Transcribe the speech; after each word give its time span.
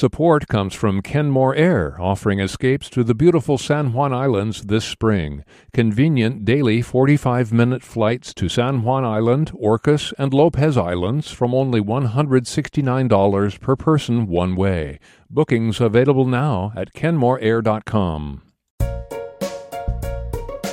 Support 0.00 0.48
comes 0.48 0.74
from 0.74 1.02
Kenmore 1.02 1.54
Air, 1.54 2.00
offering 2.00 2.40
escapes 2.40 2.88
to 2.88 3.04
the 3.04 3.14
beautiful 3.14 3.58
San 3.58 3.92
Juan 3.92 4.14
Islands 4.14 4.62
this 4.62 4.86
spring. 4.86 5.44
Convenient 5.74 6.46
daily 6.46 6.80
45 6.80 7.52
minute 7.52 7.82
flights 7.82 8.32
to 8.32 8.48
San 8.48 8.82
Juan 8.82 9.04
Island, 9.04 9.52
Orcas, 9.52 10.14
and 10.16 10.32
Lopez 10.32 10.78
Islands 10.78 11.30
from 11.30 11.54
only 11.54 11.82
$169 11.82 13.60
per 13.60 13.76
person 13.76 14.26
one 14.26 14.56
way. 14.56 14.98
Bookings 15.28 15.82
available 15.82 16.24
now 16.24 16.72
at 16.74 16.94
kenmoreair.com. 16.94 18.40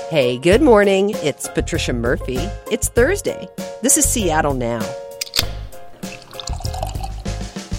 Hey, 0.10 0.38
good 0.38 0.62
morning. 0.62 1.10
It's 1.16 1.50
Patricia 1.50 1.92
Murphy. 1.92 2.38
It's 2.72 2.88
Thursday. 2.88 3.50
This 3.82 3.98
is 3.98 4.08
Seattle 4.08 4.54
Now. 4.54 4.80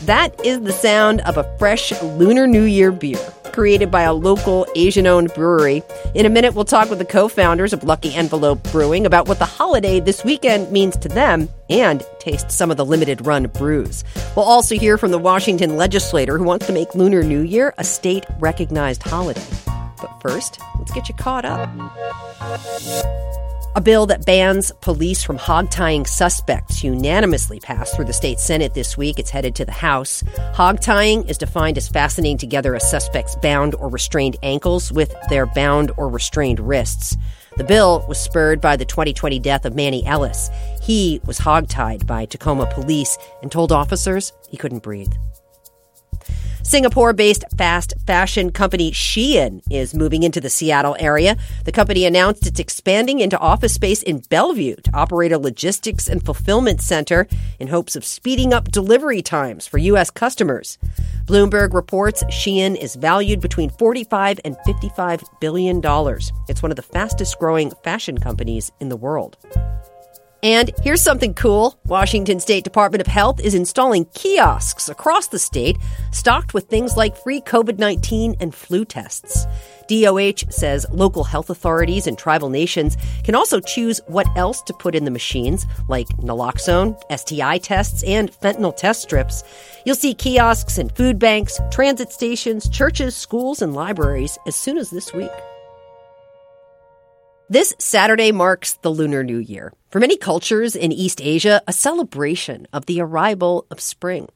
That 0.08 0.42
is 0.42 0.58
the 0.62 0.72
sound 0.72 1.20
of 1.26 1.36
a 1.36 1.44
fresh 1.58 1.92
Lunar 2.02 2.46
New 2.46 2.62
Year 2.62 2.90
beer 2.90 3.18
created 3.52 3.90
by 3.90 4.04
a 4.04 4.14
local 4.14 4.66
Asian 4.74 5.06
owned 5.06 5.34
brewery. 5.34 5.82
In 6.14 6.24
a 6.24 6.30
minute, 6.30 6.54
we'll 6.54 6.64
talk 6.64 6.88
with 6.88 6.98
the 6.98 7.04
co 7.04 7.28
founders 7.28 7.74
of 7.74 7.84
Lucky 7.84 8.14
Envelope 8.14 8.62
Brewing 8.72 9.04
about 9.04 9.28
what 9.28 9.38
the 9.38 9.44
holiday 9.44 10.00
this 10.00 10.24
weekend 10.24 10.72
means 10.72 10.96
to 10.96 11.10
them 11.10 11.50
and 11.68 12.02
taste 12.20 12.50
some 12.50 12.70
of 12.70 12.78
the 12.78 12.86
limited 12.86 13.26
run 13.26 13.48
brews. 13.48 14.02
We'll 14.34 14.46
also 14.46 14.76
hear 14.76 14.96
from 14.96 15.10
the 15.10 15.18
Washington 15.18 15.76
legislator 15.76 16.38
who 16.38 16.44
wants 16.44 16.66
to 16.68 16.72
make 16.72 16.94
Lunar 16.94 17.22
New 17.22 17.42
Year 17.42 17.74
a 17.76 17.84
state 17.84 18.24
recognized 18.38 19.02
holiday. 19.02 19.44
But 19.66 20.22
first, 20.22 20.58
let's 20.78 20.92
get 20.92 21.10
you 21.10 21.14
caught 21.16 21.44
up. 21.44 21.68
A 23.78 23.80
bill 23.80 24.06
that 24.06 24.26
bans 24.26 24.72
police 24.80 25.22
from 25.22 25.36
hog-tying 25.36 26.04
suspects 26.04 26.82
unanimously 26.82 27.60
passed 27.60 27.94
through 27.94 28.06
the 28.06 28.12
state 28.12 28.40
Senate 28.40 28.74
this 28.74 28.96
week. 28.98 29.20
It's 29.20 29.30
headed 29.30 29.54
to 29.54 29.64
the 29.64 29.70
House. 29.70 30.24
Hog-tying 30.54 31.28
is 31.28 31.38
defined 31.38 31.78
as 31.78 31.88
fastening 31.88 32.38
together 32.38 32.74
a 32.74 32.80
suspect's 32.80 33.36
bound 33.36 33.76
or 33.76 33.88
restrained 33.88 34.36
ankles 34.42 34.90
with 34.90 35.14
their 35.28 35.46
bound 35.46 35.92
or 35.96 36.08
restrained 36.08 36.58
wrists. 36.58 37.16
The 37.56 37.62
bill 37.62 38.04
was 38.08 38.18
spurred 38.18 38.60
by 38.60 38.74
the 38.74 38.84
2020 38.84 39.38
death 39.38 39.64
of 39.64 39.76
Manny 39.76 40.04
Ellis. 40.04 40.50
He 40.82 41.20
was 41.24 41.38
hog-tied 41.38 42.04
by 42.04 42.24
Tacoma 42.24 42.66
police 42.74 43.16
and 43.42 43.52
told 43.52 43.70
officers 43.70 44.32
he 44.48 44.56
couldn't 44.56 44.82
breathe. 44.82 45.14
Singapore 46.68 47.14
based 47.14 47.46
fast 47.56 47.94
fashion 48.06 48.52
company 48.52 48.90
Shein 48.90 49.62
is 49.70 49.94
moving 49.94 50.22
into 50.22 50.38
the 50.38 50.50
Seattle 50.50 50.98
area. 51.00 51.34
The 51.64 51.72
company 51.72 52.04
announced 52.04 52.46
it's 52.46 52.60
expanding 52.60 53.20
into 53.20 53.38
office 53.38 53.72
space 53.72 54.02
in 54.02 54.18
Bellevue 54.28 54.76
to 54.76 54.90
operate 54.92 55.32
a 55.32 55.38
logistics 55.38 56.08
and 56.08 56.22
fulfillment 56.22 56.82
center 56.82 57.26
in 57.58 57.68
hopes 57.68 57.96
of 57.96 58.04
speeding 58.04 58.52
up 58.52 58.70
delivery 58.70 59.22
times 59.22 59.66
for 59.66 59.78
U.S. 59.78 60.10
customers. 60.10 60.76
Bloomberg 61.24 61.72
reports 61.72 62.22
Shein 62.24 62.76
is 62.76 62.96
valued 62.96 63.40
between 63.40 63.70
45 63.70 64.38
and 64.44 64.54
55 64.66 65.24
billion 65.40 65.80
dollars. 65.80 66.30
It's 66.50 66.62
one 66.62 66.70
of 66.70 66.76
the 66.76 66.82
fastest 66.82 67.38
growing 67.38 67.70
fashion 67.82 68.18
companies 68.18 68.70
in 68.78 68.90
the 68.90 68.96
world. 68.96 69.38
And 70.42 70.70
here's 70.84 71.02
something 71.02 71.34
cool. 71.34 71.80
Washington 71.86 72.38
State 72.38 72.62
Department 72.62 73.00
of 73.00 73.08
Health 73.08 73.40
is 73.40 73.54
installing 73.54 74.04
kiosks 74.14 74.88
across 74.88 75.26
the 75.26 75.38
state 75.38 75.76
stocked 76.12 76.54
with 76.54 76.68
things 76.68 76.96
like 76.96 77.16
free 77.16 77.40
COVID-19 77.40 78.36
and 78.40 78.54
flu 78.54 78.84
tests. 78.84 79.46
DOH 79.88 80.50
says 80.50 80.86
local 80.92 81.24
health 81.24 81.50
authorities 81.50 82.06
and 82.06 82.16
tribal 82.16 82.50
nations 82.50 82.96
can 83.24 83.34
also 83.34 83.58
choose 83.58 84.00
what 84.06 84.28
else 84.36 84.62
to 84.62 84.74
put 84.74 84.94
in 84.94 85.04
the 85.04 85.10
machines, 85.10 85.66
like 85.88 86.06
naloxone, 86.18 86.96
STI 87.16 87.58
tests, 87.58 88.04
and 88.04 88.30
fentanyl 88.30 88.76
test 88.76 89.02
strips. 89.02 89.42
You'll 89.84 89.96
see 89.96 90.14
kiosks 90.14 90.78
in 90.78 90.90
food 90.90 91.18
banks, 91.18 91.58
transit 91.72 92.12
stations, 92.12 92.68
churches, 92.68 93.16
schools, 93.16 93.60
and 93.60 93.74
libraries 93.74 94.38
as 94.46 94.54
soon 94.54 94.78
as 94.78 94.90
this 94.90 95.12
week. 95.12 95.30
This 97.50 97.72
Saturday 97.78 98.30
marks 98.30 98.74
the 98.74 98.90
Lunar 98.90 99.24
New 99.24 99.38
Year. 99.38 99.72
For 99.88 100.00
many 100.00 100.18
cultures 100.18 100.76
in 100.76 100.92
East 100.92 101.18
Asia, 101.22 101.62
a 101.66 101.72
celebration 101.72 102.68
of 102.74 102.84
the 102.84 103.00
arrival 103.00 103.66
of 103.70 103.80
spring. 103.80 104.28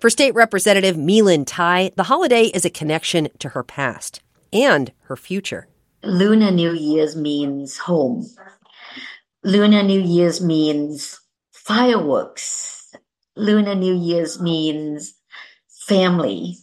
For 0.00 0.08
State 0.08 0.36
Representative 0.36 0.96
My-Linh 0.96 1.44
Thai, 1.44 1.90
the 1.96 2.04
holiday 2.04 2.44
is 2.44 2.64
a 2.64 2.70
connection 2.70 3.26
to 3.40 3.48
her 3.48 3.64
past 3.64 4.22
and 4.52 4.92
her 5.06 5.16
future. 5.16 5.66
Lunar 6.04 6.52
New 6.52 6.72
Year's 6.72 7.16
means 7.16 7.76
home. 7.76 8.24
Lunar 9.42 9.82
New 9.82 10.00
Year's 10.00 10.40
means 10.40 11.20
fireworks. 11.50 12.94
Lunar 13.34 13.74
New 13.74 13.96
Year's 13.96 14.40
means 14.40 15.14
family, 15.88 16.58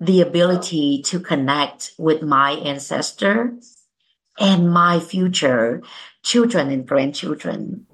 the 0.00 0.22
ability 0.22 1.02
to 1.02 1.20
connect 1.20 1.92
with 1.98 2.22
my 2.22 2.52
ancestors 2.52 3.76
and 4.38 4.70
my 4.70 5.00
future 5.00 5.82
children 6.22 6.70
and 6.70 6.86
grandchildren. 6.86 7.86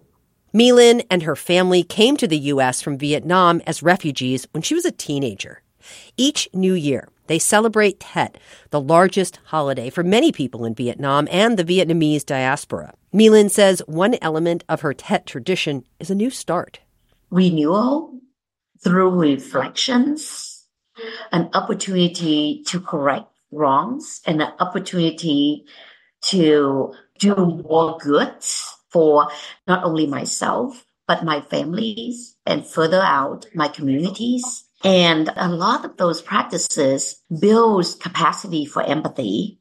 My-Linh 0.53 1.03
and 1.11 1.23
her 1.25 1.37
family 1.37 1.83
came 1.83 2.17
to 2.17 2.27
the 2.27 2.39
U.S. 2.39 2.81
from 2.81 2.99
Vietnam 2.99 3.61
as 3.67 3.83
refugees 3.83 4.49
when 4.53 4.63
she 4.63 4.75
was 4.75 4.85
a 4.85 4.93
teenager. 4.93 5.63
Each 6.17 6.49
new 6.55 6.73
year, 6.75 7.09
they 7.27 7.39
celebrate 7.39 8.01
Tet, 8.01 8.39
the 8.71 8.81
largest 8.81 9.39
holiday 9.47 9.91
for 9.91 10.03
many 10.03 10.33
people 10.33 10.65
in 10.65 10.75
Vietnam 10.75 11.29
and 11.31 11.59
the 11.59 11.65
Vietnamese 11.65 12.25
diaspora. 12.25 12.95
My-Linh 13.13 13.49
says 13.49 13.83
one 13.87 14.17
element 14.23 14.65
of 14.69 14.81
her 14.81 14.95
Tet 14.95 15.27
tradition 15.27 15.85
is 16.01 16.11
a 16.11 16.15
new 16.15 16.31
start. 16.31 16.81
Renewal 17.31 18.19
through 18.83 19.11
reflections, 19.11 20.65
an 21.33 21.51
opportunity 21.55 22.63
to 22.69 22.81
correct 22.81 23.29
wrongs, 23.51 24.21
and 24.27 24.41
an 24.41 24.53
opportunity 24.61 25.65
to 26.27 26.95
do 27.19 27.35
more 27.37 27.99
good 27.99 28.35
for 28.91 29.29
not 29.67 29.85
only 29.85 30.07
myself, 30.07 30.85
but 31.07 31.25
my 31.25 31.41
families 31.41 32.37
and 32.45 32.67
further 32.67 33.01
out 33.01 33.47
my 33.55 33.69
communities. 33.69 34.65
And 34.85 35.31
a 35.37 35.49
lot 35.49 35.85
of 35.85 35.97
those 35.97 36.21
practices 36.21 37.23
builds 37.41 37.95
capacity 37.95 38.67
for 38.67 38.83
empathy. 38.83 39.61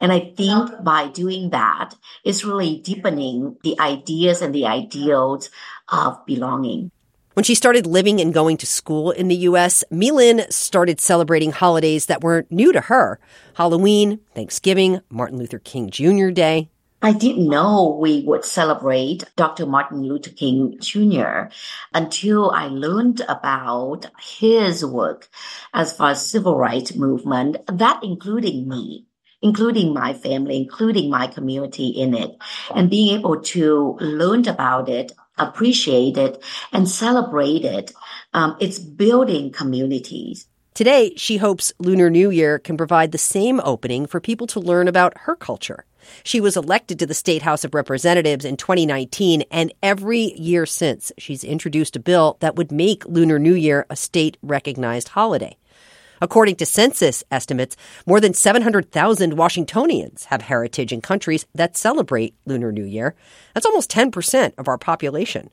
And 0.00 0.12
I 0.12 0.32
think 0.36 0.70
by 0.82 1.08
doing 1.08 1.50
that, 1.50 1.94
it's 2.24 2.44
really 2.44 2.80
deepening 2.80 3.56
the 3.62 3.78
ideas 3.80 4.42
and 4.42 4.54
the 4.54 4.66
ideals 4.66 5.50
of 5.88 6.24
belonging. 6.26 6.90
When 7.34 7.42
she 7.42 7.56
started 7.56 7.84
living 7.84 8.20
and 8.20 8.32
going 8.32 8.58
to 8.58 8.66
school 8.66 9.10
in 9.10 9.26
the 9.26 9.34
U.S., 9.34 9.82
My-Linh 9.90 10.42
started 10.50 11.00
celebrating 11.00 11.50
holidays 11.50 12.06
that 12.06 12.20
weren't 12.20 12.52
new 12.52 12.72
to 12.72 12.82
her. 12.82 13.18
Halloween, 13.54 14.20
Thanksgiving, 14.36 15.00
Martin 15.10 15.38
Luther 15.38 15.58
King 15.58 15.90
Jr. 15.90 16.30
Day. 16.30 16.70
I 17.02 17.12
didn't 17.12 17.48
know 17.48 17.98
we 18.00 18.22
would 18.24 18.44
celebrate 18.44 19.24
Dr. 19.34 19.66
Martin 19.66 20.02
Luther 20.02 20.30
King 20.30 20.78
Jr. 20.80 21.52
until 21.92 22.52
I 22.52 22.68
learned 22.68 23.22
about 23.28 24.06
his 24.38 24.86
work 24.86 25.28
as 25.74 25.92
far 25.92 26.10
as 26.10 26.24
civil 26.24 26.56
rights 26.56 26.94
movement, 26.94 27.56
that 27.66 27.98
including 28.04 28.68
me 28.68 29.06
including 29.42 29.92
my 29.92 30.14
family, 30.14 30.56
including 30.56 31.10
my 31.10 31.26
community 31.26 31.88
in 31.88 32.14
it, 32.14 32.34
and 32.74 32.88
being 32.88 33.14
able 33.14 33.38
to 33.42 33.94
learn 34.00 34.48
about 34.48 34.88
it 34.88 35.12
appreciate 35.38 36.16
it 36.16 36.42
and 36.72 36.88
celebrate 36.88 37.64
it. 37.64 37.92
Um, 38.32 38.56
it's 38.60 38.78
building 38.78 39.50
communities. 39.50 40.46
Today, 40.74 41.14
she 41.16 41.36
hopes 41.36 41.72
Lunar 41.78 42.10
New 42.10 42.30
Year 42.30 42.58
can 42.58 42.76
provide 42.76 43.12
the 43.12 43.18
same 43.18 43.60
opening 43.60 44.06
for 44.06 44.20
people 44.20 44.48
to 44.48 44.58
learn 44.58 44.88
about 44.88 45.16
her 45.18 45.36
culture. 45.36 45.84
She 46.24 46.40
was 46.40 46.56
elected 46.56 46.98
to 46.98 47.06
the 47.06 47.14
State 47.14 47.42
House 47.42 47.64
of 47.64 47.74
Representatives 47.74 48.44
in 48.44 48.56
2019, 48.56 49.44
and 49.50 49.72
every 49.82 50.32
year 50.32 50.66
since, 50.66 51.12
she's 51.16 51.44
introduced 51.44 51.94
a 51.94 52.00
bill 52.00 52.38
that 52.40 52.56
would 52.56 52.72
make 52.72 53.06
Lunar 53.06 53.38
New 53.38 53.54
Year 53.54 53.86
a 53.88 53.96
state 53.96 54.36
recognized 54.42 55.10
holiday. 55.10 55.56
According 56.20 56.56
to 56.56 56.66
census 56.66 57.24
estimates, 57.30 57.76
more 58.06 58.20
than 58.20 58.34
700,000 58.34 59.34
Washingtonians 59.36 60.26
have 60.26 60.42
heritage 60.42 60.92
in 60.92 61.00
countries 61.00 61.46
that 61.54 61.76
celebrate 61.76 62.34
Lunar 62.46 62.72
New 62.72 62.84
Year. 62.84 63.14
That's 63.52 63.66
almost 63.66 63.90
10% 63.90 64.52
of 64.58 64.68
our 64.68 64.78
population. 64.78 65.50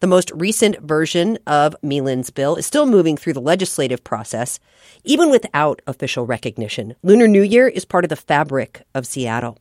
The 0.00 0.06
most 0.06 0.30
recent 0.34 0.80
version 0.80 1.38
of 1.46 1.76
My-Linh's 1.82 2.30
bill 2.30 2.56
is 2.56 2.66
still 2.66 2.84
moving 2.84 3.16
through 3.16 3.32
the 3.34 3.40
legislative 3.40 4.04
process. 4.04 4.60
Even 5.04 5.30
without 5.30 5.80
official 5.86 6.26
recognition, 6.26 6.94
Lunar 7.02 7.28
New 7.28 7.42
Year 7.42 7.68
is 7.68 7.84
part 7.84 8.04
of 8.04 8.08
the 8.10 8.16
fabric 8.16 8.82
of 8.94 9.06
Seattle. 9.06 9.58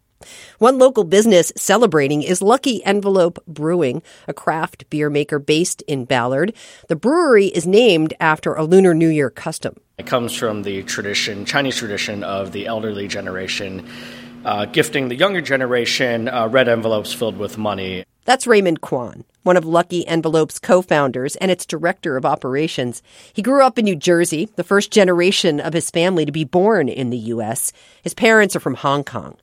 One 0.60 0.78
local 0.78 1.04
business 1.04 1.52
celebrating 1.56 2.24
is 2.24 2.42
Lucky 2.42 2.84
Envelope 2.84 3.44
Brewing, 3.48 4.02
a 4.28 4.34
craft 4.34 4.90
beer 4.90 5.10
maker 5.10 5.40
based 5.40 5.82
in 5.84 6.06
Ballard. 6.06 6.54
The 6.88 6.96
brewery 6.96 7.48
is 7.48 7.66
named 7.66 8.14
after 8.20 8.54
a 8.54 8.64
Lunar 8.64 8.94
New 8.94 9.10
Year 9.10 9.30
custom. 9.30 9.78
It 9.98 10.08
comes 10.08 10.34
from 10.34 10.64
the 10.64 10.84
tradition, 10.84 11.46
Chinese 11.46 11.78
tradition 11.78 12.24
of 12.24 12.52
the 12.52 12.66
elderly 12.66 13.08
generation 13.08 13.88
uh, 14.46 14.66
gifting 14.66 15.10
the 15.10 15.16
younger 15.16 15.42
generation 15.42 16.28
uh, 16.28 16.48
red 16.48 16.68
envelopes 16.68 17.14
filled 17.14 17.38
with 17.38 17.58
money. 17.58 18.04
That's 18.26 18.48
Raymond 18.48 18.82
Kwan, 18.82 19.26
one 19.44 19.58
of 19.58 19.66
Lucky 19.66 20.08
Envelope's 20.08 20.60
co 20.60 20.82
founders 20.82 21.36
and 21.38 21.52
its 21.52 21.66
director 21.66 22.16
of 22.16 22.26
operations. 22.26 23.02
He 23.34 23.42
grew 23.42 23.64
up 23.64 23.78
in 23.78 23.86
New 23.86 23.96
Jersey, 23.96 24.50
the 24.56 24.64
first 24.64 24.92
generation 24.92 25.60
of 25.60 25.74
his 25.74 25.90
family 25.90 26.26
to 26.26 26.32
be 26.32 26.46
born 26.46 26.88
in 26.88 27.10
the 27.10 27.18
U.S. 27.18 27.74
His 28.02 28.14
parents 28.14 28.56
are 28.56 28.62
from 28.62 28.76
Hong 28.76 29.04
Kong. 29.04 29.38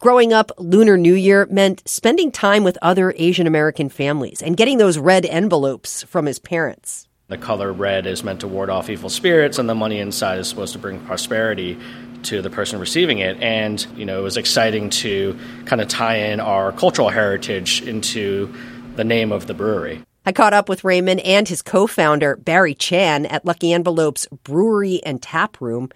Growing 0.00 0.32
up, 0.32 0.50
Lunar 0.56 0.96
New 0.96 1.12
Year 1.12 1.46
meant 1.50 1.86
spending 1.86 2.32
time 2.32 2.64
with 2.64 2.78
other 2.80 3.12
Asian 3.18 3.46
American 3.46 3.90
families 3.90 4.40
and 4.40 4.56
getting 4.56 4.78
those 4.78 4.96
red 4.96 5.26
envelopes 5.26 6.04
from 6.04 6.24
his 6.24 6.38
parents. 6.38 7.06
The 7.28 7.36
color 7.36 7.70
red 7.70 8.06
is 8.06 8.24
meant 8.24 8.40
to 8.40 8.48
ward 8.48 8.70
off 8.70 8.88
evil 8.88 9.10
spirits, 9.10 9.58
and 9.58 9.68
the 9.68 9.74
money 9.74 9.98
inside 9.98 10.38
is 10.38 10.48
supposed 10.48 10.72
to 10.72 10.78
bring 10.78 11.00
prosperity 11.00 11.78
to 12.22 12.40
the 12.40 12.48
person 12.48 12.80
receiving 12.80 13.18
it. 13.18 13.42
And, 13.42 13.86
you 13.94 14.06
know, 14.06 14.20
it 14.20 14.22
was 14.22 14.38
exciting 14.38 14.88
to 14.88 15.38
kind 15.66 15.82
of 15.82 15.88
tie 15.88 16.16
in 16.16 16.40
our 16.40 16.72
cultural 16.72 17.10
heritage 17.10 17.82
into 17.82 18.50
the 18.96 19.04
name 19.04 19.32
of 19.32 19.48
the 19.48 19.54
brewery. 19.54 20.02
I 20.24 20.32
caught 20.32 20.54
up 20.54 20.70
with 20.70 20.82
Raymond 20.82 21.20
and 21.20 21.46
his 21.46 21.60
co 21.60 21.86
founder, 21.86 22.36
Barry 22.36 22.74
Chan, 22.74 23.26
at 23.26 23.44
Lucky 23.44 23.74
Envelope's 23.74 24.26
Brewery 24.44 25.02
and 25.04 25.20
Tap 25.20 25.60
Room. 25.60 25.90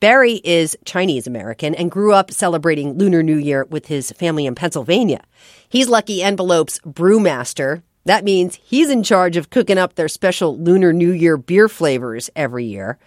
Barry 0.00 0.40
is 0.44 0.76
Chinese 0.84 1.26
American 1.26 1.74
and 1.74 1.90
grew 1.90 2.12
up 2.12 2.30
celebrating 2.30 2.98
Lunar 2.98 3.22
New 3.22 3.36
Year 3.36 3.64
with 3.64 3.86
his 3.86 4.12
family 4.12 4.46
in 4.46 4.54
Pennsylvania. 4.54 5.22
He's 5.68 5.88
Lucky 5.88 6.22
Envelope's 6.22 6.78
brewmaster. 6.80 7.82
That 8.04 8.24
means 8.24 8.56
he's 8.56 8.90
in 8.90 9.02
charge 9.02 9.36
of 9.36 9.50
cooking 9.50 9.78
up 9.78 9.94
their 9.94 10.08
special 10.08 10.58
Lunar 10.58 10.92
New 10.92 11.12
Year 11.12 11.36
beer 11.36 11.68
flavors 11.68 12.28
every 12.36 12.64
year. 12.64 12.98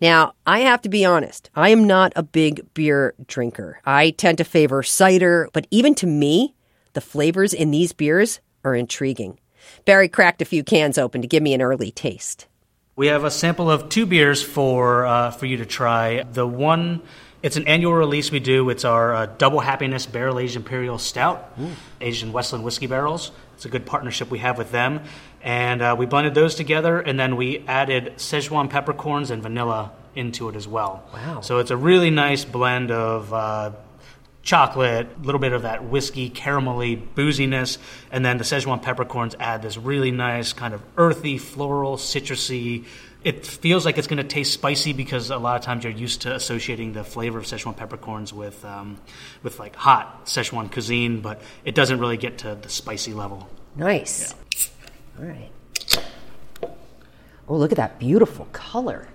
Now, 0.00 0.32
I 0.46 0.60
have 0.60 0.82
to 0.82 0.88
be 0.88 1.04
honest, 1.04 1.50
I 1.54 1.68
am 1.68 1.86
not 1.86 2.12
a 2.16 2.22
big 2.22 2.72
beer 2.74 3.14
drinker. 3.26 3.80
I 3.84 4.10
tend 4.10 4.38
to 4.38 4.44
favor 4.44 4.82
cider, 4.82 5.48
but 5.52 5.66
even 5.70 5.94
to 5.96 6.06
me, 6.06 6.54
the 6.94 7.02
flavors 7.02 7.52
in 7.52 7.70
these 7.70 7.92
beers 7.92 8.40
are 8.64 8.74
intriguing. 8.74 9.38
Barry 9.84 10.08
cracked 10.08 10.42
a 10.42 10.46
few 10.46 10.64
cans 10.64 10.98
open 10.98 11.20
to 11.22 11.28
give 11.28 11.42
me 11.42 11.54
an 11.54 11.62
early 11.62 11.90
taste. 11.90 12.46
We 12.96 13.06
have 13.06 13.24
a 13.24 13.30
sample 13.30 13.70
of 13.70 13.88
two 13.88 14.04
beers 14.04 14.42
for 14.42 15.06
uh, 15.06 15.30
for 15.30 15.46
you 15.46 15.58
to 15.58 15.66
try. 15.66 16.22
The 16.24 16.46
one, 16.46 17.00
it's 17.42 17.56
an 17.56 17.66
annual 17.66 17.94
release 17.94 18.30
we 18.30 18.40
do. 18.40 18.68
It's 18.68 18.84
our 18.84 19.14
uh, 19.14 19.26
Double 19.26 19.60
Happiness 19.60 20.06
Barrel 20.06 20.38
Aged 20.38 20.56
Imperial 20.56 20.98
Stout, 20.98 21.52
Ooh. 21.60 21.70
aged 22.00 22.24
in 22.24 22.32
Westland 22.32 22.64
whiskey 22.64 22.86
barrels. 22.86 23.30
It's 23.54 23.64
a 23.64 23.68
good 23.68 23.86
partnership 23.86 24.30
we 24.30 24.40
have 24.40 24.58
with 24.58 24.70
them. 24.70 25.02
And 25.42 25.80
uh, 25.80 25.96
we 25.98 26.04
blended 26.04 26.34
those 26.34 26.54
together, 26.54 27.00
and 27.00 27.18
then 27.18 27.36
we 27.36 27.64
added 27.66 28.14
Szechuan 28.16 28.68
peppercorns 28.68 29.30
and 29.30 29.42
vanilla 29.42 29.92
into 30.14 30.48
it 30.50 30.56
as 30.56 30.68
well. 30.68 31.08
Wow. 31.14 31.40
So 31.40 31.58
it's 31.58 31.70
a 31.70 31.76
really 31.76 32.10
nice 32.10 32.44
blend 32.44 32.90
of 32.90 33.32
uh, 33.32 33.70
chocolate, 34.42 35.08
a 35.16 35.24
little 35.24 35.38
bit 35.38 35.52
of 35.52 35.62
that 35.62 35.84
whiskey, 35.84 36.30
caramelly 36.30 37.00
booziness, 37.14 37.78
and 38.10 38.24
then 38.24 38.38
the 38.38 38.44
Szechuan 38.44 38.82
peppercorns 38.82 39.34
add 39.38 39.62
this 39.62 39.76
really 39.76 40.10
nice 40.10 40.52
kind 40.52 40.74
of 40.74 40.82
earthy, 40.96 41.38
floral, 41.38 41.96
citrusy. 41.96 42.84
It 43.22 43.44
feels 43.44 43.84
like 43.84 43.98
it's 43.98 44.06
going 44.06 44.16
to 44.16 44.24
taste 44.24 44.54
spicy 44.54 44.94
because 44.94 45.30
a 45.30 45.36
lot 45.36 45.56
of 45.56 45.62
times 45.62 45.84
you're 45.84 45.92
used 45.92 46.22
to 46.22 46.34
associating 46.34 46.94
the 46.94 47.04
flavor 47.04 47.38
of 47.38 47.44
Szechuan 47.44 47.76
peppercorns 47.76 48.32
with 48.32 48.64
um, 48.64 48.98
with 49.42 49.58
like 49.58 49.76
hot 49.76 50.24
Szechuan 50.24 50.72
cuisine, 50.72 51.20
but 51.20 51.42
it 51.64 51.74
doesn't 51.74 52.00
really 52.00 52.16
get 52.16 52.38
to 52.38 52.54
the 52.54 52.70
spicy 52.70 53.12
level. 53.12 53.48
Nice. 53.76 54.34
Yeah. 54.56 55.22
All 55.22 55.28
right. 55.28 55.50
Oh, 57.46 57.56
look 57.56 57.72
at 57.72 57.76
that 57.76 57.98
beautiful 57.98 58.46
color. 58.52 59.08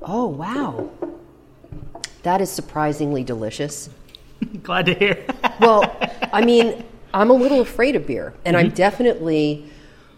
Oh, 0.00 0.26
wow. 0.28 0.90
That 2.24 2.40
is 2.40 2.50
surprisingly 2.50 3.22
delicious. 3.22 3.88
Glad 4.62 4.86
to 4.86 4.94
hear. 4.94 5.24
well, 5.60 5.96
I 6.32 6.44
mean, 6.44 6.84
I'm 7.12 7.30
a 7.30 7.34
little 7.34 7.60
afraid 7.60 7.96
of 7.96 8.06
beer, 8.06 8.34
and 8.44 8.56
mm-hmm. 8.56 8.66
I'm 8.66 8.72
definitely 8.72 9.70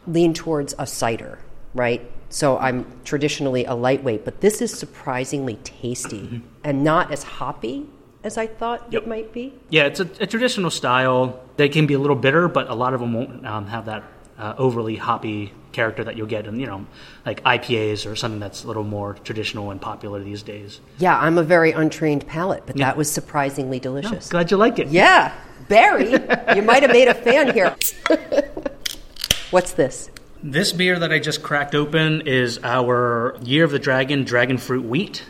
lean 0.07 0.33
towards 0.33 0.75
a 0.79 0.87
cider, 0.87 1.39
right? 1.75 2.01
So 2.29 2.59
I'm 2.59 2.87
traditionally 3.05 3.65
a 3.65 3.75
lightweight, 3.75 4.25
but 4.25 4.41
this 4.41 4.63
is 4.63 4.73
surprisingly 4.73 5.57
tasty 5.65 6.23
mm-hmm. 6.23 6.47
and 6.65 6.83
not 6.83 7.13
as 7.13 7.23
hoppy 7.23 7.87
as 8.25 8.39
I 8.39 8.47
thought 8.47 8.87
yep. 8.91 9.03
it 9.03 9.09
might 9.09 9.33
be. 9.33 9.55
Yeah, 9.71 9.85
it's 9.85 10.01
a, 10.01 10.09
a, 10.21 10.27
traditional 10.27 10.71
style. 10.71 11.41
They 11.57 11.69
can 11.69 11.87
be 11.87 11.95
a 11.95 11.99
little 11.99 12.17
bitter, 12.17 12.49
but 12.49 12.69
a 12.69 12.75
lot 12.75 12.95
of 12.95 13.01
them 13.01 13.13
won't 13.13 13.47
um, 13.47 13.67
have 13.69 13.87
that 13.87 14.03
uh, 14.39 14.55
overly 14.59 14.97
hoppy 14.97 15.53
character 15.73 16.05
that 16.05 16.17
you'll 16.17 16.27
get 16.27 16.47
in 16.47 16.59
you 16.59 16.67
know 16.67 16.87
like 17.27 17.43
IPAs 17.45 18.11
or 18.11 18.17
something 18.17 18.41
that's 18.41 18.65
a 18.65 18.67
little 18.67 18.85
more 18.85 19.15
traditional 19.25 19.71
and 19.71 19.81
popular 19.81 20.23
these 20.23 20.43
days. 20.43 20.81
Yeah, 20.99 21.19
I'm 21.19 21.39
a 21.39 21.43
very 21.43 21.73
untrained 21.73 22.27
palate, 22.27 22.65
but 22.67 22.77
yeah. 22.77 22.87
that 22.87 22.97
was 22.97 23.11
surprisingly 23.11 23.79
delicious. 23.79 24.31
No, 24.33 24.39
glad 24.39 24.51
you 24.51 24.57
like 24.57 24.79
it. 24.79 24.89
Yeah, 24.89 25.35
Barry, 25.69 26.13
you 26.55 26.63
might 26.63 26.83
have 26.83 26.93
made 26.93 27.09
a 27.09 27.15
fan 27.15 27.53
here. 27.53 27.77
What's 29.51 29.73
this? 29.73 30.11
This 30.43 30.73
beer 30.73 30.99
that 30.99 31.13
I 31.13 31.19
just 31.19 31.43
cracked 31.43 31.75
open 31.75 32.23
is 32.27 32.61
our 32.63 33.37
Year 33.43 33.65
of 33.65 33.71
the 33.71 33.79
Dragon 33.79 34.25
Dragon 34.25 34.59
Fruit 34.59 34.85
Wheat. 34.85 35.25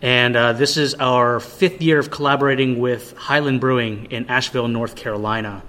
And 0.00 0.36
uh, 0.36 0.52
this 0.52 0.76
is 0.76 0.94
our 0.94 1.40
fifth 1.40 1.82
year 1.82 1.98
of 1.98 2.10
collaborating 2.10 2.78
with 2.78 3.16
Highland 3.16 3.60
Brewing 3.60 4.06
in 4.10 4.26
Asheville, 4.28 4.68
North 4.68 4.94
Carolina. 4.94 5.62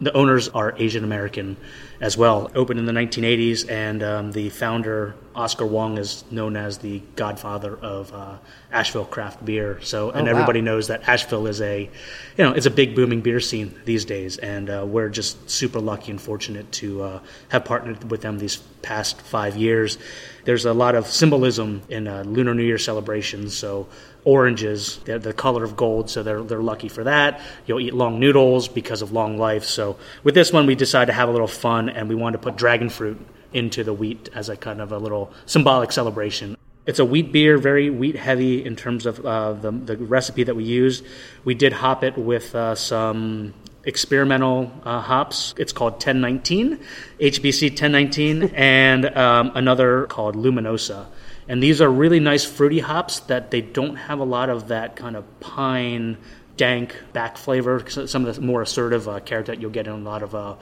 The 0.00 0.12
owners 0.12 0.48
are 0.48 0.74
Asian 0.78 1.04
American 1.04 1.56
as 2.00 2.16
well. 2.16 2.50
Opened 2.54 2.78
in 2.78 2.86
the 2.86 2.92
1980s, 2.92 3.68
and 3.70 4.02
um, 4.02 4.32
the 4.32 4.48
founder, 4.50 5.14
Oscar 5.34 5.66
Wong, 5.66 5.98
is 5.98 6.24
known 6.30 6.56
as 6.56 6.78
the 6.78 7.02
godfather 7.16 7.76
of 7.76 8.12
uh, 8.12 8.36
Asheville 8.70 9.04
craft 9.04 9.44
beer. 9.44 9.80
So, 9.82 10.10
and 10.10 10.28
oh, 10.28 10.30
everybody 10.30 10.60
knows 10.60 10.88
that 10.88 11.08
Asheville 11.08 11.46
is 11.46 11.60
a, 11.60 11.82
you 11.82 12.44
know, 12.44 12.52
it's 12.52 12.66
a 12.66 12.70
big 12.70 12.94
booming 12.94 13.20
beer 13.20 13.40
scene 13.40 13.74
these 13.84 14.04
days, 14.04 14.38
and 14.38 14.70
uh, 14.70 14.84
we're 14.86 15.08
just 15.08 15.50
super 15.50 15.80
lucky 15.80 16.10
and 16.10 16.20
fortunate 16.20 16.70
to 16.72 17.02
uh, 17.02 17.20
have 17.48 17.64
partnered 17.64 18.10
with 18.10 18.22
them 18.22 18.38
these 18.38 18.56
past 18.82 19.20
five 19.20 19.56
years. 19.56 19.98
There's 20.44 20.64
a 20.64 20.72
lot 20.72 20.94
of 20.94 21.06
symbolism 21.06 21.82
in 21.88 22.06
uh, 22.06 22.22
Lunar 22.22 22.54
New 22.54 22.62
Year 22.62 22.78
celebrations, 22.78 23.56
so 23.56 23.88
oranges. 24.28 24.98
They're 25.06 25.18
the 25.18 25.32
color 25.32 25.64
of 25.64 25.74
gold, 25.74 26.10
so 26.10 26.22
they're, 26.22 26.42
they're 26.42 26.62
lucky 26.62 26.88
for 26.88 27.04
that. 27.04 27.40
You'll 27.66 27.80
eat 27.80 27.94
long 27.94 28.20
noodles 28.20 28.68
because 28.68 29.00
of 29.00 29.10
long 29.10 29.38
life. 29.38 29.64
So 29.64 29.96
with 30.22 30.34
this 30.34 30.52
one, 30.52 30.66
we 30.66 30.74
decided 30.74 31.06
to 31.06 31.12
have 31.14 31.30
a 31.30 31.32
little 31.32 31.48
fun, 31.48 31.88
and 31.88 32.10
we 32.10 32.14
wanted 32.14 32.36
to 32.36 32.42
put 32.42 32.56
dragon 32.56 32.90
fruit 32.90 33.18
into 33.54 33.82
the 33.84 33.94
wheat 33.94 34.28
as 34.34 34.50
a 34.50 34.56
kind 34.56 34.82
of 34.82 34.92
a 34.92 34.98
little 34.98 35.32
symbolic 35.46 35.92
celebration. 35.92 36.58
It's 36.84 36.98
a 36.98 37.06
wheat 37.06 37.32
beer, 37.32 37.56
very 37.56 37.88
wheat 37.88 38.16
heavy 38.16 38.62
in 38.62 38.76
terms 38.76 39.06
of 39.06 39.24
uh, 39.24 39.54
the, 39.54 39.70
the 39.70 39.96
recipe 39.96 40.44
that 40.44 40.54
we 40.54 40.64
used. 40.64 41.04
We 41.44 41.54
did 41.54 41.72
hop 41.72 42.04
it 42.04 42.18
with 42.18 42.54
uh, 42.54 42.74
some 42.74 43.54
experimental 43.84 44.70
uh, 44.84 45.00
hops. 45.00 45.54
It's 45.56 45.72
called 45.72 45.94
1019, 45.94 46.78
HBC 47.18 47.70
1019, 47.70 48.52
and 48.54 49.06
um, 49.16 49.52
another 49.54 50.06
called 50.06 50.36
Luminosa. 50.36 51.06
And 51.48 51.62
these 51.62 51.80
are 51.80 51.90
really 51.90 52.20
nice 52.20 52.44
fruity 52.44 52.80
hops 52.80 53.20
that 53.20 53.50
they 53.50 53.62
don't 53.62 53.96
have 53.96 54.20
a 54.20 54.24
lot 54.24 54.50
of 54.50 54.68
that 54.68 54.96
kind 54.96 55.16
of 55.16 55.24
pine, 55.40 56.18
dank 56.56 56.94
back 57.14 57.38
flavor. 57.38 57.82
Some 57.88 58.26
of 58.26 58.36
the 58.36 58.40
more 58.42 58.62
assertive 58.62 59.08
uh, 59.08 59.20
character 59.20 59.52
that 59.52 59.60
you'll 59.60 59.70
get 59.70 59.86
in 59.86 59.94
a 59.94 59.96
lot 59.96 60.22
of 60.22 60.34
uh, 60.34 60.56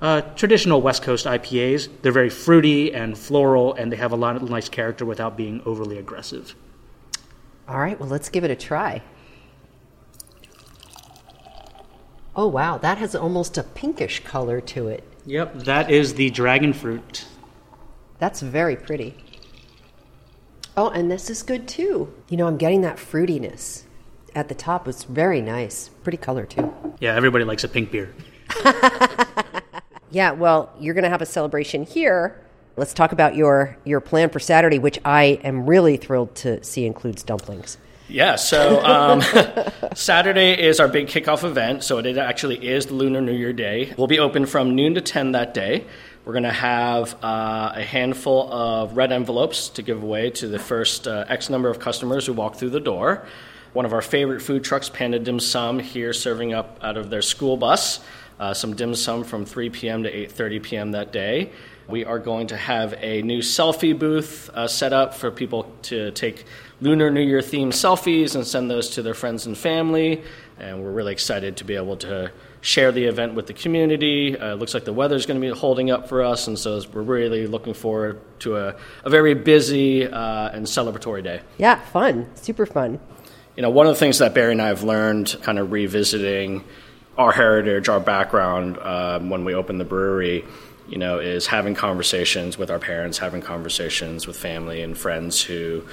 uh, 0.00 0.22
traditional 0.22 0.80
West 0.80 1.02
Coast 1.02 1.26
IPAs. 1.26 1.90
They're 2.00 2.10
very 2.10 2.30
fruity 2.30 2.94
and 2.94 3.18
floral, 3.18 3.74
and 3.74 3.92
they 3.92 3.96
have 3.96 4.12
a 4.12 4.16
lot 4.16 4.36
of 4.36 4.48
nice 4.48 4.70
character 4.70 5.04
without 5.04 5.36
being 5.36 5.60
overly 5.66 5.98
aggressive. 5.98 6.54
All 7.68 7.78
right, 7.78 8.00
well, 8.00 8.08
let's 8.08 8.30
give 8.30 8.42
it 8.42 8.50
a 8.50 8.56
try. 8.56 9.02
Oh, 12.34 12.46
wow, 12.46 12.78
that 12.78 12.96
has 12.98 13.14
almost 13.14 13.58
a 13.58 13.62
pinkish 13.62 14.24
color 14.24 14.60
to 14.62 14.88
it. 14.88 15.04
Yep, 15.26 15.54
that 15.64 15.90
is 15.90 16.14
the 16.14 16.30
dragon 16.30 16.72
fruit. 16.72 17.26
That's 18.18 18.40
very 18.40 18.76
pretty. 18.76 19.14
Oh, 20.80 20.88
and 20.88 21.10
this 21.10 21.28
is 21.28 21.42
good 21.42 21.68
too. 21.68 22.10
You 22.30 22.38
know, 22.38 22.46
I'm 22.46 22.56
getting 22.56 22.80
that 22.80 22.96
fruitiness 22.96 23.82
at 24.34 24.48
the 24.48 24.54
top. 24.54 24.88
It's 24.88 25.04
very 25.04 25.42
nice. 25.42 25.90
Pretty 26.02 26.16
color 26.16 26.46
too. 26.46 26.72
Yeah, 27.00 27.14
everybody 27.14 27.44
likes 27.44 27.64
a 27.64 27.68
pink 27.68 27.90
beer. 27.90 28.14
yeah, 30.10 30.30
well, 30.30 30.72
you're 30.80 30.94
going 30.94 31.04
to 31.04 31.10
have 31.10 31.20
a 31.20 31.26
celebration 31.26 31.82
here. 31.82 32.40
Let's 32.78 32.94
talk 32.94 33.12
about 33.12 33.36
your 33.36 33.76
your 33.84 34.00
plan 34.00 34.30
for 34.30 34.40
Saturday, 34.40 34.78
which 34.78 34.98
I 35.04 35.38
am 35.44 35.66
really 35.66 35.98
thrilled 35.98 36.34
to 36.36 36.64
see 36.64 36.86
includes 36.86 37.22
dumplings. 37.22 37.76
Yeah, 38.10 38.34
so 38.34 38.84
um, 38.84 39.22
Saturday 39.94 40.60
is 40.60 40.80
our 40.80 40.88
big 40.88 41.06
kickoff 41.06 41.44
event. 41.44 41.84
So 41.84 41.98
it 41.98 42.18
actually 42.18 42.66
is 42.66 42.86
the 42.86 42.94
Lunar 42.94 43.20
New 43.20 43.32
Year 43.32 43.52
Day. 43.52 43.94
We'll 43.96 44.08
be 44.08 44.18
open 44.18 44.46
from 44.46 44.74
noon 44.74 44.94
to 44.94 45.00
10 45.00 45.32
that 45.32 45.54
day. 45.54 45.84
We're 46.24 46.32
going 46.32 46.42
to 46.42 46.50
have 46.50 47.14
uh, 47.22 47.72
a 47.76 47.84
handful 47.84 48.52
of 48.52 48.96
red 48.96 49.12
envelopes 49.12 49.68
to 49.70 49.82
give 49.82 50.02
away 50.02 50.30
to 50.30 50.48
the 50.48 50.58
first 50.58 51.06
uh, 51.06 51.24
X 51.28 51.50
number 51.50 51.68
of 51.68 51.78
customers 51.78 52.26
who 52.26 52.32
walk 52.32 52.56
through 52.56 52.70
the 52.70 52.80
door. 52.80 53.26
One 53.74 53.84
of 53.84 53.92
our 53.92 54.02
favorite 54.02 54.42
food 54.42 54.64
trucks, 54.64 54.88
Panda 54.88 55.20
Dim 55.20 55.38
Sum, 55.38 55.78
here 55.78 56.12
serving 56.12 56.52
up 56.52 56.80
out 56.82 56.96
of 56.96 57.10
their 57.10 57.22
school 57.22 57.56
bus 57.56 58.00
uh, 58.40 58.54
some 58.54 58.74
dim 58.74 58.94
sum 58.94 59.22
from 59.22 59.44
3 59.44 59.68
p.m. 59.70 60.02
to 60.02 60.10
8:30 60.10 60.62
p.m. 60.62 60.90
that 60.92 61.12
day. 61.12 61.52
We 61.90 62.04
are 62.04 62.20
going 62.20 62.46
to 62.48 62.56
have 62.56 62.94
a 63.00 63.22
new 63.22 63.40
selfie 63.40 63.98
booth 63.98 64.48
uh, 64.54 64.68
set 64.68 64.92
up 64.92 65.14
for 65.14 65.32
people 65.32 65.72
to 65.82 66.12
take 66.12 66.44
Lunar 66.80 67.10
New 67.10 67.20
Year 67.20 67.40
themed 67.40 67.72
selfies 67.72 68.36
and 68.36 68.46
send 68.46 68.70
those 68.70 68.90
to 68.90 69.02
their 69.02 69.14
friends 69.14 69.46
and 69.46 69.58
family. 69.58 70.22
And 70.60 70.84
we're 70.84 70.92
really 70.92 71.12
excited 71.12 71.56
to 71.56 71.64
be 71.64 71.74
able 71.74 71.96
to 71.98 72.30
share 72.60 72.92
the 72.92 73.06
event 73.06 73.34
with 73.34 73.48
the 73.48 73.54
community. 73.54 74.38
Uh, 74.38 74.52
it 74.52 74.58
looks 74.60 74.72
like 74.72 74.84
the 74.84 74.92
weather's 74.92 75.26
going 75.26 75.40
to 75.40 75.44
be 75.44 75.52
holding 75.52 75.90
up 75.90 76.08
for 76.08 76.22
us, 76.22 76.46
and 76.46 76.56
so 76.56 76.80
we're 76.92 77.02
really 77.02 77.48
looking 77.48 77.74
forward 77.74 78.20
to 78.40 78.56
a, 78.56 78.76
a 79.04 79.10
very 79.10 79.34
busy 79.34 80.06
uh, 80.06 80.50
and 80.50 80.66
celebratory 80.66 81.24
day. 81.24 81.40
Yeah, 81.58 81.80
fun, 81.80 82.28
super 82.36 82.66
fun. 82.66 83.00
You 83.56 83.62
know, 83.62 83.70
one 83.70 83.86
of 83.86 83.94
the 83.94 83.98
things 83.98 84.18
that 84.18 84.32
Barry 84.32 84.52
and 84.52 84.62
I 84.62 84.68
have 84.68 84.84
learned, 84.84 85.36
kind 85.42 85.58
of 85.58 85.72
revisiting 85.72 86.64
our 87.18 87.32
heritage, 87.32 87.88
our 87.88 88.00
background 88.00 88.78
um, 88.78 89.28
when 89.28 89.44
we 89.44 89.54
opened 89.54 89.80
the 89.80 89.84
brewery, 89.84 90.44
you 90.90 90.98
know, 90.98 91.20
is 91.20 91.46
having 91.46 91.74
conversations 91.74 92.58
with 92.58 92.70
our 92.70 92.80
parents, 92.80 93.16
having 93.16 93.40
conversations 93.40 94.26
with 94.26 94.36
family 94.36 94.82
and 94.82 94.98
friends 94.98 95.40
who 95.40 95.84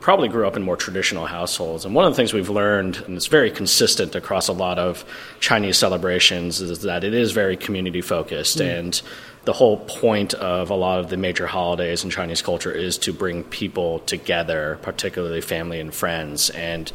probably 0.00 0.28
grew 0.28 0.46
up 0.46 0.56
in 0.56 0.62
more 0.62 0.76
traditional 0.76 1.26
households. 1.26 1.84
And 1.84 1.94
one 1.94 2.06
of 2.06 2.12
the 2.12 2.16
things 2.16 2.32
we've 2.32 2.48
learned, 2.48 2.96
and 2.96 3.16
it's 3.16 3.26
very 3.26 3.50
consistent 3.50 4.14
across 4.14 4.48
a 4.48 4.52
lot 4.52 4.78
of 4.78 5.04
Chinese 5.40 5.76
celebrations, 5.76 6.60
is 6.60 6.82
that 6.82 7.04
it 7.04 7.12
is 7.12 7.32
very 7.32 7.56
community 7.56 8.00
focused. 8.00 8.58
Mm. 8.58 8.78
And 8.78 9.02
the 9.44 9.52
whole 9.52 9.78
point 9.78 10.32
of 10.34 10.70
a 10.70 10.74
lot 10.74 11.00
of 11.00 11.10
the 11.10 11.16
major 11.16 11.46
holidays 11.46 12.02
in 12.02 12.10
Chinese 12.10 12.40
culture 12.40 12.72
is 12.72 12.98
to 12.98 13.12
bring 13.12 13.44
people 13.44 14.00
together, 14.00 14.78
particularly 14.82 15.40
family 15.40 15.80
and 15.80 15.94
friends. 15.94 16.50
And 16.50 16.90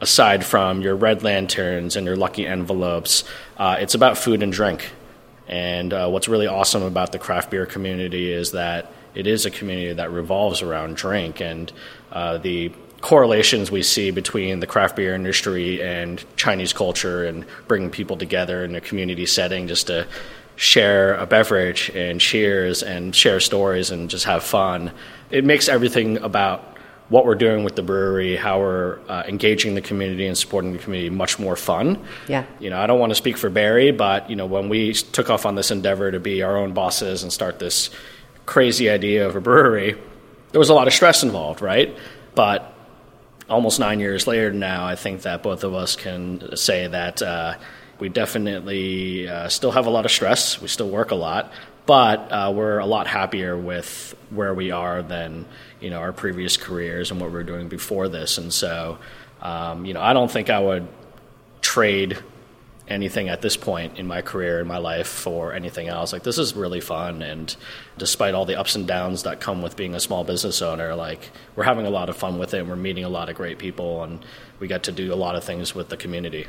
aside 0.00 0.44
from 0.44 0.82
your 0.82 0.94
red 0.94 1.22
lanterns 1.22 1.96
and 1.96 2.06
your 2.06 2.16
lucky 2.16 2.46
envelopes, 2.46 3.24
uh, 3.56 3.76
it's 3.78 3.94
about 3.94 4.18
food 4.18 4.42
and 4.42 4.52
drink. 4.52 4.92
And 5.48 5.92
uh, 5.92 6.08
what's 6.08 6.28
really 6.28 6.46
awesome 6.46 6.82
about 6.82 7.12
the 7.12 7.18
craft 7.18 7.50
beer 7.50 7.66
community 7.66 8.32
is 8.32 8.52
that 8.52 8.92
it 9.14 9.26
is 9.26 9.44
a 9.44 9.50
community 9.50 9.92
that 9.92 10.10
revolves 10.10 10.62
around 10.62 10.96
drink 10.96 11.40
and 11.40 11.72
uh, 12.12 12.38
the 12.38 12.72
correlations 13.00 13.70
we 13.70 13.82
see 13.82 14.10
between 14.10 14.60
the 14.60 14.66
craft 14.66 14.96
beer 14.96 15.14
industry 15.14 15.82
and 15.82 16.24
Chinese 16.36 16.72
culture 16.72 17.24
and 17.24 17.44
bringing 17.66 17.90
people 17.90 18.16
together 18.16 18.64
in 18.64 18.74
a 18.76 18.80
community 18.80 19.26
setting 19.26 19.66
just 19.66 19.88
to 19.88 20.06
share 20.54 21.14
a 21.16 21.26
beverage 21.26 21.90
and 21.90 22.20
cheers 22.20 22.82
and 22.82 23.14
share 23.14 23.40
stories 23.40 23.90
and 23.90 24.08
just 24.08 24.24
have 24.24 24.44
fun. 24.44 24.92
It 25.30 25.44
makes 25.44 25.68
everything 25.68 26.18
about 26.18 26.71
what 27.08 27.26
we're 27.26 27.34
doing 27.34 27.64
with 27.64 27.76
the 27.76 27.82
brewery, 27.82 28.36
how 28.36 28.60
we're 28.60 28.98
uh, 29.08 29.22
engaging 29.28 29.74
the 29.74 29.80
community 29.80 30.26
and 30.26 30.36
supporting 30.36 30.72
the 30.72 30.78
community 30.78 31.10
much 31.10 31.38
more 31.38 31.56
fun. 31.56 32.02
Yeah. 32.28 32.44
You 32.58 32.70
know, 32.70 32.80
I 32.80 32.86
don't 32.86 32.98
want 32.98 33.10
to 33.10 33.14
speak 33.14 33.36
for 33.36 33.50
Barry, 33.50 33.90
but 33.90 34.30
you 34.30 34.36
know, 34.36 34.46
when 34.46 34.68
we 34.68 34.94
took 34.94 35.28
off 35.28 35.44
on 35.44 35.54
this 35.54 35.70
endeavor 35.70 36.10
to 36.10 36.20
be 36.20 36.42
our 36.42 36.56
own 36.56 36.72
bosses 36.72 37.22
and 37.22 37.32
start 37.32 37.58
this 37.58 37.90
crazy 38.46 38.88
idea 38.88 39.26
of 39.26 39.36
a 39.36 39.40
brewery, 39.40 39.96
there 40.52 40.58
was 40.58 40.70
a 40.70 40.74
lot 40.74 40.86
of 40.86 40.94
stress 40.94 41.22
involved, 41.22 41.60
right? 41.60 41.96
But 42.34 42.72
almost 43.48 43.78
nine 43.78 44.00
years 44.00 44.26
later 44.26 44.52
now, 44.52 44.86
I 44.86 44.96
think 44.96 45.22
that 45.22 45.42
both 45.42 45.64
of 45.64 45.74
us 45.74 45.96
can 45.96 46.56
say 46.56 46.86
that 46.86 47.20
uh, 47.20 47.56
we 47.98 48.08
definitely 48.08 49.28
uh, 49.28 49.48
still 49.48 49.70
have 49.70 49.86
a 49.86 49.90
lot 49.90 50.04
of 50.04 50.10
stress. 50.10 50.60
We 50.60 50.68
still 50.68 50.88
work 50.88 51.10
a 51.10 51.14
lot, 51.14 51.52
but 51.86 52.32
uh, 52.32 52.52
we're 52.54 52.78
a 52.78 52.86
lot 52.86 53.06
happier 53.06 53.56
with 53.56 54.14
where 54.30 54.54
we 54.54 54.70
are 54.70 55.02
than 55.02 55.46
you 55.80 55.90
know 55.90 55.98
our 55.98 56.12
previous 56.12 56.56
careers 56.56 57.10
and 57.10 57.20
what 57.20 57.30
we 57.30 57.34
were 57.34 57.42
doing 57.42 57.68
before 57.68 58.08
this. 58.08 58.38
And 58.38 58.52
so, 58.52 58.98
um, 59.40 59.84
you 59.84 59.94
know, 59.94 60.00
I 60.00 60.12
don't 60.12 60.30
think 60.30 60.50
I 60.50 60.58
would 60.58 60.88
trade 61.60 62.18
anything 62.88 63.28
at 63.28 63.40
this 63.40 63.56
point 63.56 63.98
in 63.98 64.06
my 64.06 64.20
career 64.22 64.60
in 64.60 64.66
my 64.66 64.78
life 64.78 65.06
for 65.06 65.52
anything 65.52 65.88
else 65.88 66.12
like 66.12 66.24
this 66.24 66.36
is 66.36 66.54
really 66.54 66.80
fun 66.80 67.22
and 67.22 67.56
despite 67.96 68.34
all 68.34 68.44
the 68.44 68.58
ups 68.58 68.74
and 68.74 68.88
downs 68.88 69.22
that 69.22 69.40
come 69.40 69.62
with 69.62 69.76
being 69.76 69.94
a 69.94 70.00
small 70.00 70.24
business 70.24 70.60
owner 70.60 70.94
like 70.94 71.30
we're 71.54 71.64
having 71.64 71.86
a 71.86 71.90
lot 71.90 72.08
of 72.08 72.16
fun 72.16 72.38
with 72.38 72.52
it 72.54 72.58
and 72.58 72.68
we're 72.68 72.76
meeting 72.76 73.04
a 73.04 73.08
lot 73.08 73.28
of 73.28 73.36
great 73.36 73.58
people 73.58 74.02
and 74.02 74.24
we 74.58 74.66
get 74.66 74.82
to 74.82 74.92
do 74.92 75.12
a 75.12 75.16
lot 75.16 75.36
of 75.36 75.44
things 75.44 75.74
with 75.74 75.88
the 75.88 75.96
community 75.96 76.46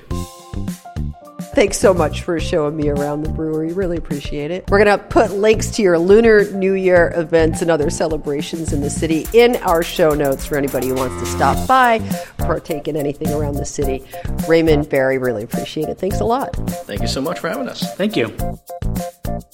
Thanks 1.54 1.78
so 1.78 1.94
much 1.94 2.24
for 2.24 2.40
showing 2.40 2.76
me 2.76 2.90
around 2.90 3.24
the 3.24 3.30
brewery. 3.30 3.74
Really 3.74 3.98
appreciate 3.98 4.50
it. 4.50 4.70
We're 4.70 4.84
going 4.84 4.98
to 4.98 5.04
put 5.04 5.32
links 5.32 5.70
to 5.72 5.82
your 5.84 6.00
Lunar 6.00 6.52
New 6.52 6.74
Year 6.74 7.14
events 7.16 7.62
and 7.62 7.70
other 7.70 7.90
celebrations 7.90 8.74
in 8.74 8.82
the 8.82 8.90
city 8.90 9.28
in 9.34 9.58
our 9.58 9.84
show 9.84 10.14
notes 10.16 10.46
for 10.46 10.58
anybody 10.58 10.88
who 10.88 10.96
wants 10.96 11.22
to 11.24 11.26
stop 11.28 11.68
by, 11.68 11.98
or 12.40 12.46
partake 12.46 12.88
in 12.88 12.96
anything 12.96 13.30
around 13.30 13.56
the 13.56 13.66
city. 13.66 14.04
Raymond 14.48 14.90
Barry, 14.90 15.18
really 15.18 15.44
appreciate 15.44 15.90
it. 15.90 16.00
Thanks 16.00 16.20
a 16.20 16.26
lot. 16.26 16.56
Thank 16.86 17.02
you 17.02 17.08
so 17.08 17.22
much 17.22 17.40
for 17.40 17.50
having 17.50 17.70
us. 17.70 17.96
Thank 17.96 18.18
you. 18.18 18.36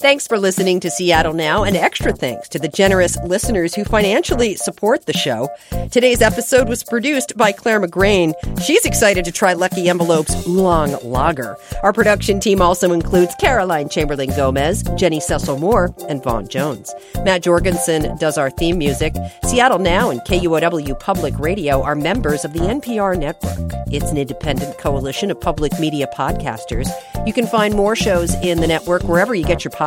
Thanks 0.00 0.26
for 0.26 0.38
listening 0.38 0.80
to 0.80 0.90
Seattle 0.90 1.34
Now, 1.34 1.62
and 1.62 1.76
extra 1.76 2.14
thanks 2.14 2.48
to 2.48 2.58
the 2.58 2.68
generous 2.68 3.18
listeners 3.22 3.74
who 3.74 3.84
financially 3.84 4.54
support 4.54 5.04
the 5.04 5.12
show. 5.12 5.50
Today's 5.90 6.22
episode 6.22 6.70
was 6.70 6.82
produced 6.82 7.36
by 7.36 7.52
Claire 7.52 7.82
McGrain. 7.82 8.32
She's 8.64 8.86
excited 8.86 9.26
to 9.26 9.30
try 9.30 9.52
Lucky 9.52 9.90
Envelope's 9.90 10.46
Oolong 10.46 10.96
Lager. 11.04 11.54
Our 11.82 11.92
production 11.92 12.40
team 12.40 12.62
also 12.62 12.94
includes 12.94 13.34
Caroline 13.34 13.90
Chamberlain 13.90 14.30
Gomez, 14.30 14.84
Jenny 14.96 15.20
Cecil 15.20 15.58
Moore, 15.58 15.94
and 16.08 16.22
Vaughn 16.22 16.48
Jones. 16.48 16.94
Matt 17.22 17.42
Jorgensen 17.42 18.16
does 18.16 18.38
our 18.38 18.48
theme 18.48 18.78
music. 18.78 19.14
Seattle 19.44 19.80
Now 19.80 20.08
and 20.08 20.22
KUOW 20.22 20.98
Public 20.98 21.38
Radio 21.38 21.82
are 21.82 21.94
members 21.94 22.46
of 22.46 22.54
the 22.54 22.60
NPR 22.60 23.18
network. 23.18 23.74
It's 23.92 24.10
an 24.10 24.16
independent 24.16 24.78
coalition 24.78 25.30
of 25.30 25.38
public 25.42 25.78
media 25.78 26.08
podcasters. 26.16 26.88
You 27.26 27.34
can 27.34 27.46
find 27.46 27.74
more 27.74 27.94
shows 27.94 28.34
in 28.36 28.62
the 28.62 28.66
network 28.66 29.02
wherever 29.02 29.34
you 29.34 29.44
get 29.44 29.62
your 29.62 29.72